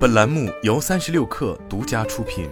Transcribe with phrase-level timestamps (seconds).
[0.00, 2.48] 本栏目由三十六氪独家出品。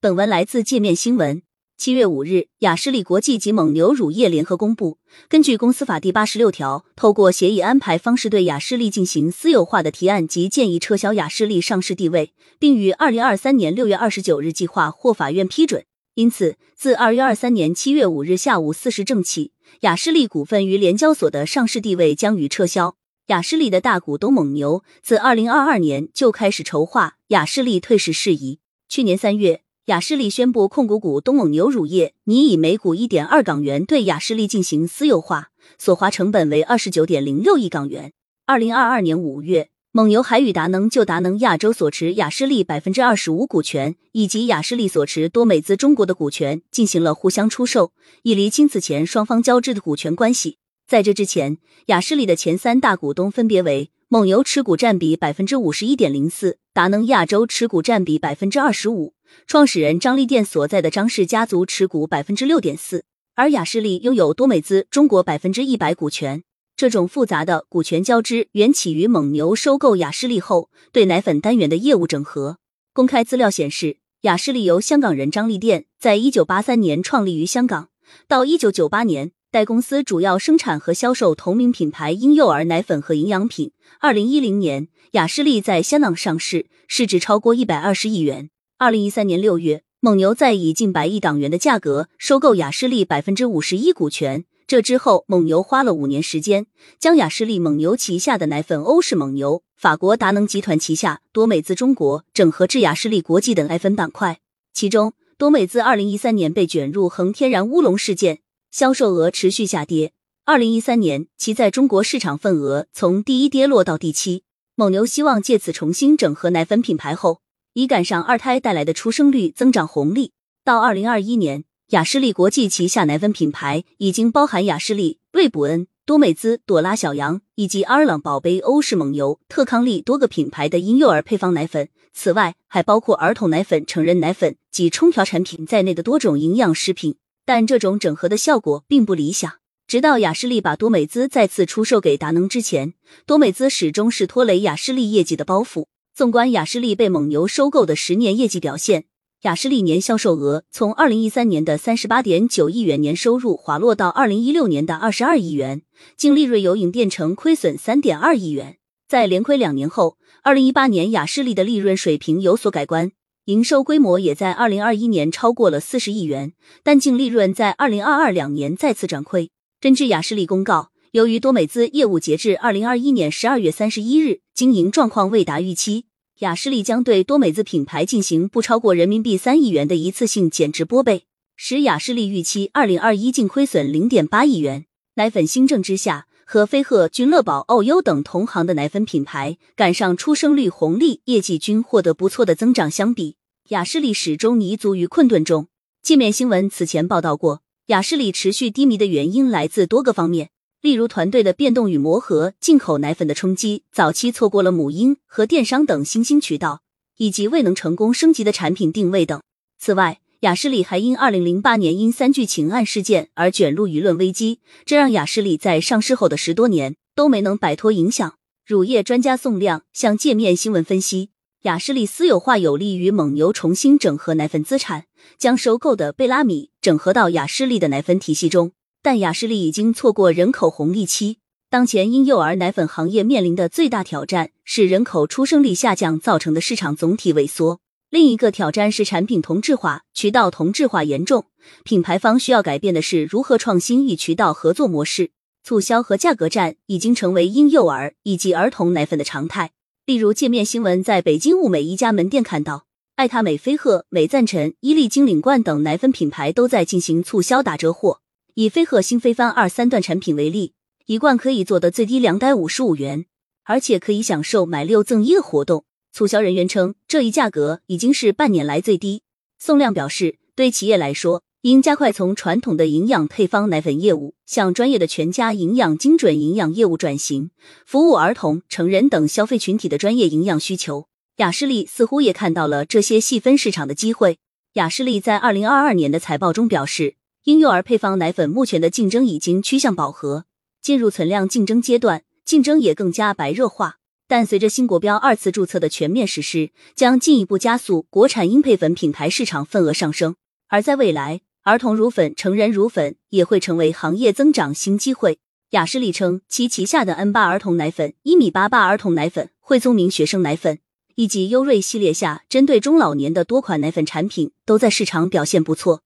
[0.00, 1.40] 本文来自界面新闻。
[1.76, 4.98] 七月五日，雅士利国际及蒙牛乳业联合公布，
[5.28, 15.84] 根据公司法第八十六条，透过协议安排方式对雅士利进行私有化的提案及建议撤销雅士利上市地位，并于二零二三年六月二十九日计划获法院批准。
[16.16, 22.96] 因此，自二月二三年七月五日下午四时正起，雅士利股份于联交所的上市地位将予撤销。
[23.26, 28.60] 雅士利的大股东蒙牛自二零二二年就开始筹划雅士利退市事宜。
[28.88, 29.60] 去年三月。
[29.86, 38.12] 雅士利宣布，控股股东蒙牛乳业拟以每股一点二港元对雅士利进行私有化，所花成本为二十九点零六亿港元。
[38.46, 47.92] 二零二二年五月，蒙牛还与达能就达能亚洲所持雅士利百分之二十五股权以及雅士利所持多美滋中国的股权进行了互相出售，
[48.22, 50.58] 以厘清此前双方交织的股权关系。
[50.86, 51.56] 在这之前，
[51.86, 59.14] 雅士利的前三大股东分别为蒙牛持股占比百分之五十一点零四，达能亚洲持股占比百分之二十五。
[59.46, 66.42] 创始人张立电所在的张氏家族持股百分之六点四，而雅士利拥有多美滋中国百分之一百股权。
[66.76, 72.58] 这种复杂的股权交织缘起于蒙牛收购雅士利后对奶粉单元的业务整合。
[72.92, 77.88] 公开资料显示，雅士利由香港人张立店在一九八三年创立于香港，
[78.28, 83.72] 到一九九八年，该公司主要生产和销售同名品牌婴幼儿奶粉和营养品。
[84.00, 88.50] 二零一零年，雅士利在香港上市，市值超过一百二十亿元。
[88.76, 94.44] 二零一三年六月，蒙牛在以近百亿港元的价格收购雅士利百分之五十一股权。
[94.66, 96.66] 这之后，蒙牛花了五年时间，
[96.98, 104.40] 将雅士利蒙牛旗下的奶粉欧式蒙牛、法国达能集团旗下多美滋中国整合至雅士利国际等奶粉板块。
[104.72, 108.40] 其中，多美滋二零一三年被卷入恒天然乌龙事件，
[108.72, 110.12] 销售额持续下跌。
[110.44, 114.42] 二零一三年，其在中国市场份额从第一跌落到第七。
[114.74, 117.40] 蒙牛希望借此重新整合奶粉品牌后。
[117.74, 120.32] 以赶上二胎带来的出生率增长红利。
[120.64, 131.88] 到二零二一年，雅士利国际旗下奶粉品牌已经包含雅士利、瑞哺恩、多美滋、朵拉小羊以及阿尔朗宝贝、欧式蒙牛、特康利多个品牌的婴幼儿配方奶粉。
[132.12, 137.18] 此外，还包括儿童奶粉、成人奶粉及冲调产品在内的多种营养食品。
[137.44, 139.52] 但这种整合的效果并不理想。
[139.86, 142.94] 直到雅士利把多美滋再次出售给达能之前，
[143.26, 145.86] 多美滋始终是拖累雅士利业绩的包袱。
[146.12, 149.04] 纵观雅士利被蒙牛收购的十年业绩表现，
[149.46, 155.82] 雅士利年销售额从二零一三年的三十八点九亿元年收入滑落到二零一六年的二十二亿元，
[156.16, 158.78] 净利润由盈变成亏损三点二亿元。
[159.08, 163.12] 在连亏两年后，二零一八年雅士利的利润水平有所改观，
[163.44, 166.52] 营收规模也在二零二一年超过了四十亿元，
[166.82, 169.52] 但净利润在二零二二两年再次转亏。
[169.80, 170.90] 根据雅士利公告。
[171.12, 176.04] 由于多美兹业务截至二零二一年十二月三十一日经营状况未达预期，
[176.40, 181.24] 雅士利将对多美滋品牌进行不超过人民币三亿元的一次性减值拨备，
[181.56, 184.84] 使雅士利预期二零二一净亏损零点八亿元。
[185.14, 192.90] 奶粉新政之下，和飞鹤、君乐宝、奥优等同行的奶粉品牌赶上出生率红利，业绩均获得不错的增长。
[192.90, 193.36] 相比，
[193.70, 195.68] 雅士利始终泥足于困顿中。
[196.02, 200.50] 界面新闻此前报道过，雅士利持续低迷的原因来自多个方面。
[200.80, 206.82] 例如团队的变动与磨合、进口奶粉的冲击、早期错过了母婴和电商等新兴渠道，
[207.16, 209.40] 以及未能成功升级的产品定位等。
[209.78, 218.34] 此外，雅士利还因二零零八年因三聚氰胺事件而卷入舆论危机，这让雅士利在上市后的十多年都没能摆脱影响。
[218.64, 221.30] 乳业专家宋亮向界面新闻分析，
[221.62, 225.06] 雅士利私有化有利于蒙牛重新整合奶粉资产，
[225.38, 228.72] 将收购的贝拉米整合到雅士利的奶粉体系中。
[229.06, 231.38] 但雅士利已经错过人口红利期。
[231.70, 237.78] 当前婴幼儿奶粉行业面临的最大挑战是人口出生率下降造成的市场总体萎缩。
[238.10, 241.44] 另一个挑战是产品同质化、渠道同质化严重。
[241.84, 245.30] 品牌方需要改变的是如何创新与渠道合作模式。
[245.62, 249.70] 促销和价格战已经成为婴幼儿以及儿童奶粉的常态。
[250.04, 258.22] 例如，界面新闻在北京物美一家门店看到，爱他美、飞鹤、美赞臣、伊利金领冠等奶粉品牌都在进行促销打折货。
[258.58, 260.72] 以飞鹤新飞帆二三段产品为例，
[261.04, 263.26] 一罐可以做的最低两百五十五元，
[263.64, 265.84] 而且可以享受买六赠一的活动。
[266.10, 269.20] 促销人员称，这一价格已经是半年来最低。
[269.58, 277.50] 宋亮表示，对企业来说，应加快从传统的营养配方奶粉业务向专业的全家营养精准营养业务转型，
[277.84, 281.08] 服务儿童、成人等消费群体的专业营养需求。
[281.36, 284.38] 雅士利似乎也看到了这些细分市场的机会。
[284.72, 287.16] 雅士利在二零二二年的财报中表示。
[287.46, 290.46] 婴幼儿配方奶粉目前的竞争已经趋向饱和，
[290.82, 292.24] 进入存量竞争阶段。
[292.44, 293.98] 竞争也更加白热化。
[294.26, 300.34] 但随着新国标二次注册的全面实施，将进一步加速国产婴配粉品牌市场份额上升。
[300.66, 305.38] 而在未来，儿童乳粉、成人乳粉也会成为行业增长新机会。
[305.70, 310.80] 雅诗丽称，其旗下的 N 八儿童奶粉、一米八八儿童奶粉、惠聪明学生奶粉
[311.14, 316.02] 以及优瑞系列下针对中老年的多款奶粉产品，都在市场表现不错。